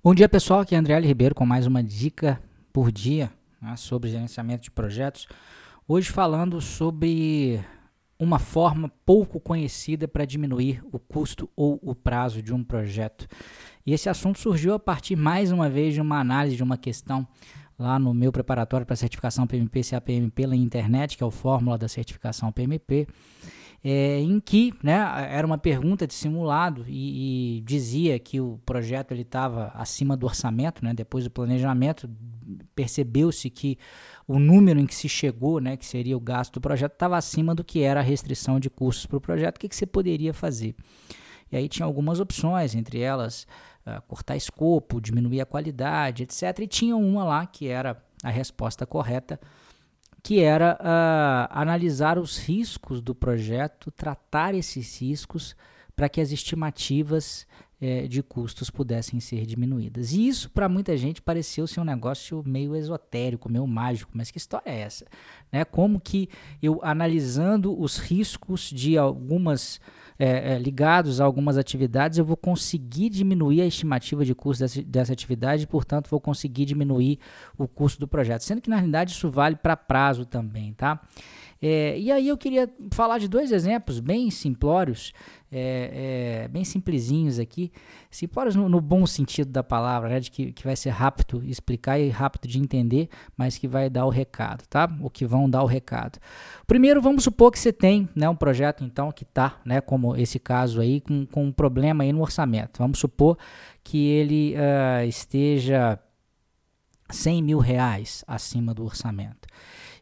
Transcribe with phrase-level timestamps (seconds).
[0.00, 0.96] Bom dia pessoal, aqui é André.
[1.00, 2.40] Ribeiro com mais uma dica
[2.72, 5.26] por dia né, sobre gerenciamento de projetos.
[5.88, 7.58] Hoje falando sobre
[8.16, 13.26] uma forma pouco conhecida para diminuir o custo ou o prazo de um projeto.
[13.84, 17.26] E esse assunto surgiu a partir mais uma vez de uma análise de uma questão
[17.76, 21.88] lá no meu preparatório para certificação PMP CAPM pela internet, que é o fórmula da
[21.88, 23.08] certificação PMP
[23.82, 24.98] é, em que né,
[25.30, 30.84] era uma pergunta de simulado e, e dizia que o projeto estava acima do orçamento,
[30.84, 32.10] né, depois do planejamento,
[32.74, 33.78] percebeu-se que
[34.26, 37.54] o número em que se chegou, né, que seria o gasto do projeto, estava acima
[37.54, 39.56] do que era a restrição de custos para o projeto.
[39.56, 40.74] O que, que você poderia fazer?
[41.50, 43.46] E aí tinha algumas opções, entre elas
[43.86, 46.58] uh, cortar escopo, diminuir a qualidade, etc.
[46.60, 49.40] E tinha uma lá que era a resposta correta,
[50.28, 55.56] que era uh, analisar os riscos do projeto, tratar esses riscos
[55.96, 57.46] para que as estimativas
[57.80, 60.12] eh, de custos pudessem ser diminuídas.
[60.12, 64.10] E isso, para muita gente, pareceu ser um negócio meio esotérico, meio mágico.
[64.12, 65.06] Mas que história é essa?
[65.50, 65.64] Né?
[65.64, 66.28] Como que
[66.60, 69.80] eu, analisando os riscos de algumas
[70.18, 74.82] é, é, ligados a algumas atividades, eu vou conseguir diminuir a estimativa de custo dessa,
[74.82, 77.18] dessa atividade e, portanto, vou conseguir diminuir
[77.56, 78.42] o custo do projeto.
[78.42, 81.00] Sendo que, na realidade, isso vale para prazo também, tá?
[81.60, 85.12] É, e aí eu queria falar de dois exemplos bem simplórios,
[85.50, 87.72] é, é, bem simplesinhos aqui,
[88.10, 91.98] simplórios no, no, bom sentido da palavra, né, de que, que vai ser rápido explicar
[91.98, 94.88] e rápido de entender, mas que vai dar o recado, tá?
[95.00, 96.18] O que vão dar o recado.
[96.66, 100.38] Primeiro, vamos supor que você tem né, um projeto então que está, né, como esse
[100.38, 102.78] caso aí, com, com um problema aí no orçamento.
[102.78, 103.36] Vamos supor
[103.82, 105.98] que ele uh, esteja
[107.10, 109.48] 100 mil reais acima do orçamento.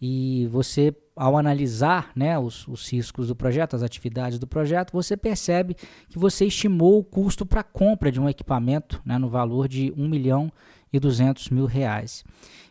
[0.00, 5.16] E você ao analisar né, os, os, riscos do projeto, as atividades do projeto, você
[5.16, 5.76] percebe
[6.08, 10.08] que você estimou o custo para compra de um equipamento né, no valor de 1
[10.08, 10.50] milhão
[10.92, 12.24] e 200 mil reais.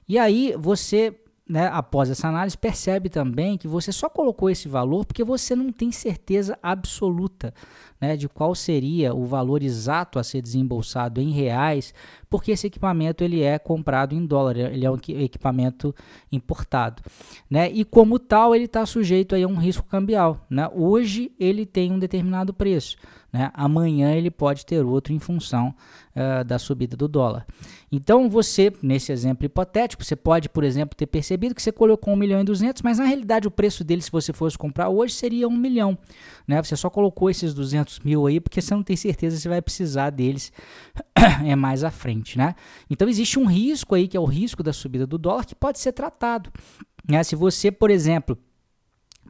[0.07, 1.15] E aí você
[1.51, 5.69] né, após essa análise, percebe também que você só colocou esse valor porque você não
[5.69, 7.53] tem certeza absoluta
[7.99, 11.93] né, de qual seria o valor exato a ser desembolsado em reais,
[12.29, 15.93] porque esse equipamento ele é comprado em dólar, ele é um equipamento
[16.31, 17.03] importado.
[17.49, 20.45] Né, e como tal, ele está sujeito a um risco cambial.
[20.49, 20.69] Né?
[20.73, 22.95] Hoje ele tem um determinado preço.
[23.31, 23.49] Né?
[23.53, 25.73] Amanhã ele pode ter outro em função
[26.15, 27.45] uh, da subida do dólar.
[27.89, 32.17] Então você, nesse exemplo hipotético, você pode, por exemplo, ter percebido que você colocou 1
[32.17, 35.47] milhão e 200, mas na realidade o preço dele, se você fosse comprar hoje, seria
[35.47, 35.97] 1 milhão.
[36.45, 36.61] Né?
[36.61, 40.09] Você só colocou esses 200 mil aí porque você não tem certeza se vai precisar
[40.09, 40.51] deles
[41.45, 42.37] é mais à frente.
[42.37, 42.53] Né?
[42.89, 45.79] Então existe um risco aí, que é o risco da subida do dólar, que pode
[45.79, 46.51] ser tratado.
[47.07, 47.23] Né?
[47.23, 48.37] Se você, por exemplo,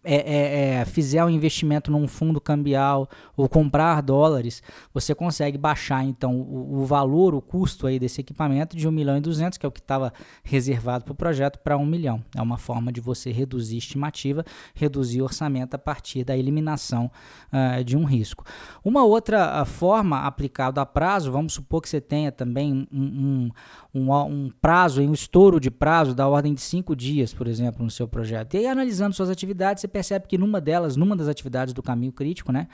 [0.03, 3.07] é, é, é, fizer um investimento num fundo cambial
[3.37, 8.75] ou comprar dólares, você consegue baixar então o, o, valor, o custo aí desse equipamento
[8.75, 10.11] de 1 milhão e 200, que é o que estava
[10.43, 12.23] reservado para o projeto, para 1 milhão.
[12.35, 17.11] É uma forma de você reduzir estimativa, reduzir orçamento a partir da eliminação
[17.53, 18.43] uh, de um risco.
[18.83, 23.49] Uma outra uh, forma aplicada a prazo, vamos supor que você tenha também um, um,
[23.93, 27.91] um, um prazo, um estouro de prazo da ordem de 5 dias, por exemplo, no
[27.91, 28.55] seu projeto.
[28.55, 32.11] E aí, analisando suas atividades, você percebe que numa delas, numa das atividades do caminho
[32.11, 32.67] crítico, né?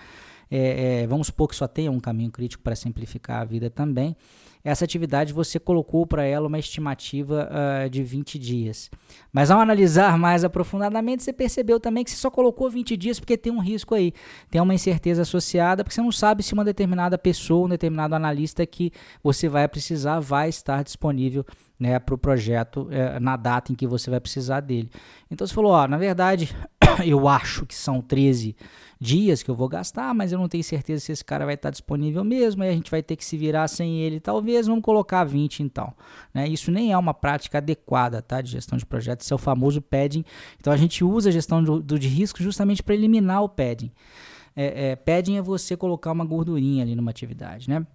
[0.50, 4.16] É, é, vamos supor que só tenha um caminho crítico para simplificar a vida também.
[4.64, 8.92] Essa atividade você colocou para ela uma estimativa uh, de 20 dias.
[9.32, 13.38] Mas ao analisar mais aprofundadamente, você percebeu também que você só colocou 20 dias porque
[13.38, 14.14] tem um risco aí,
[14.52, 18.66] tem uma incerteza associada, porque você não sabe se uma determinada pessoa, um determinado analista
[18.66, 18.92] que
[19.24, 21.46] você vai precisar vai estar disponível
[21.80, 24.90] né, para o projeto é, na data em que você vai precisar dele.
[25.30, 26.54] Então você falou, ó, na verdade,
[27.06, 28.56] eu acho que são 13
[29.00, 31.70] dias que eu vou gastar, mas eu não tenho certeza se esse cara vai estar
[31.70, 35.24] disponível mesmo, aí a gente vai ter que se virar sem ele, talvez, vamos colocar
[35.24, 35.94] 20 então.
[36.34, 36.48] Né?
[36.48, 39.82] Isso nem é uma prática adequada tá, de gestão de projetos, isso é o famoso
[39.82, 40.24] padding.
[40.60, 43.92] Então a gente usa a gestão do, do de risco justamente para eliminar o padding.
[44.56, 47.86] É, é, padding é você colocar uma gordurinha ali numa atividade, né?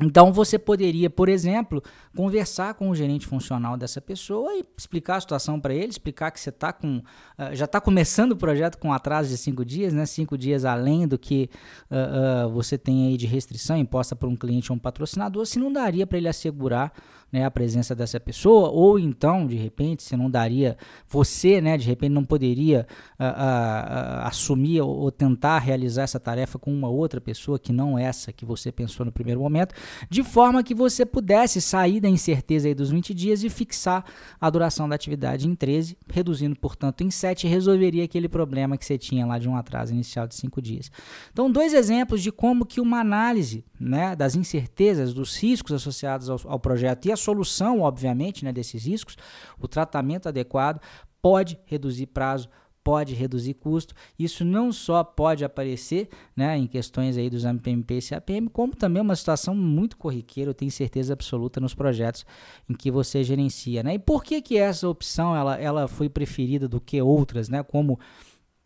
[0.00, 1.82] Então você poderia, por exemplo,
[2.16, 6.40] conversar com o gerente funcional dessa pessoa e explicar a situação para ele, explicar que
[6.40, 10.06] você tá com, uh, já está começando o projeto com atraso de cinco dias, né?
[10.06, 11.50] Cinco dias além do que
[11.90, 15.58] uh, uh, você tem aí de restrição imposta por um cliente ou um patrocinador, se
[15.58, 16.92] não daria para ele assegurar
[17.32, 20.76] né, a presença dessa pessoa, ou então, de repente, se não daria,
[21.08, 22.86] você, né, de repente, não poderia
[23.18, 27.98] uh, uh, assumir ou, ou, tentar realizar essa tarefa com uma outra pessoa que não
[27.98, 29.74] essa que você pensou no primeiro momento.
[30.10, 34.04] de forma que você pudesse sair da incerteza aí dos 20 dias e fixar
[34.38, 38.98] a duração da atividade em 13, reduzindo, portanto, em 7, resolveria aquele problema que você
[38.98, 40.90] tinha lá de um atraso inicial de 5 dias.
[41.32, 46.40] Então, dois exemplos de como que uma análise né, das incertezas, dos riscos associados ao,
[46.44, 49.16] ao projeto e a solução, obviamente, né, desses riscos,
[49.58, 50.80] o tratamento adequado,
[51.20, 52.48] pode reduzir prazo,
[52.84, 53.94] pode reduzir custo.
[54.18, 59.02] Isso não só pode aparecer né, em questões aí dos MPMP e CAPM, como também
[59.02, 62.24] uma situação muito corriqueira, eu tenho certeza absoluta, nos projetos
[62.68, 63.82] em que você gerencia.
[63.82, 63.94] Né?
[63.94, 67.62] E por que, que essa opção ela, ela foi preferida do que outras, né?
[67.62, 67.98] como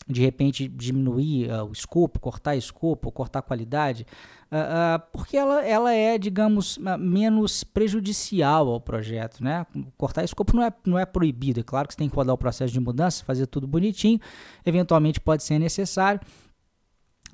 [0.09, 4.07] de repente diminuir uh, o escopo, cortar escopo, cortar qualidade,
[4.53, 9.43] uh, uh, porque ela, ela é, digamos, menos prejudicial ao projeto.
[9.43, 9.67] Né?
[9.99, 12.39] Cortar escopo não é, não é proibido, é claro que você tem que rodar o
[12.39, 14.21] processo de mudança, fazer tudo bonitinho,
[14.65, 16.21] eventualmente pode ser necessário.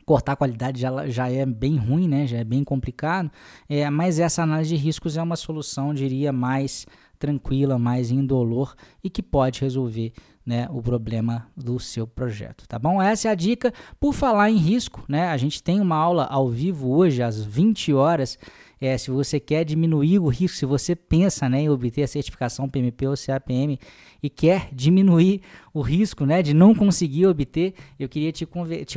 [0.04, 2.26] Cortar a qualidade já, já é bem ruim, né?
[2.26, 3.30] já é bem complicado,
[3.68, 6.86] é, mas essa análise de riscos é uma solução, diria, mais
[7.22, 10.12] tranquila, mais indolor e que pode resolver
[10.44, 13.00] né, o problema do seu projeto, tá bom?
[13.00, 13.72] Essa é a dica.
[14.00, 17.92] Por falar em risco, né, a gente tem uma aula ao vivo hoje às 20
[17.94, 18.36] horas.
[18.80, 22.68] É, se você quer diminuir o risco, se você pensa né, em obter a certificação
[22.68, 23.78] PMP ou CAPM
[24.20, 25.42] e quer diminuir
[25.72, 28.44] o risco né, de não conseguir obter, eu queria te,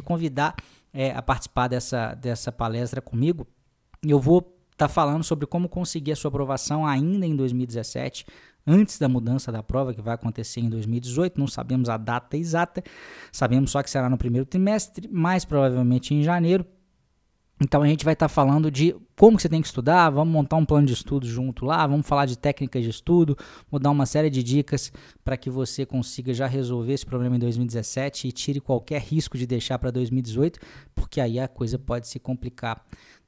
[0.02, 0.56] convidar
[0.92, 3.46] é, a participar dessa, dessa palestra comigo.
[4.04, 8.26] Eu vou estar tá falando sobre como conseguir a sua aprovação ainda em 2017
[8.68, 11.40] antes da mudança da prova, que vai acontecer em 2018.
[11.40, 12.84] Não sabemos a data exata,
[13.32, 16.66] sabemos só que será no primeiro trimestre, mais provavelmente em janeiro.
[17.60, 20.58] Então a gente vai estar tá falando de como você tem que estudar, vamos montar
[20.58, 23.38] um plano de estudo junto lá, vamos falar de técnicas de estudo,
[23.72, 24.92] vou dar uma série de dicas
[25.24, 29.48] para que você consiga já resolver esse problema em 2017 e tire qualquer risco de
[29.48, 30.60] deixar para 2018,
[30.94, 32.84] porque aí a coisa pode se complicar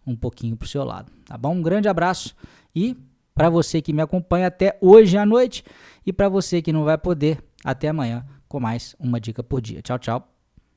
[0.06, 1.56] um pouquinho para o seu lado, tá bom?
[1.56, 2.35] Um grande abraço
[2.75, 2.97] e
[3.33, 5.63] para você que me acompanha até hoje à noite
[6.06, 9.81] e para você que não vai poder, até amanhã com mais uma dica por dia.
[9.81, 10.36] Tchau, tchau.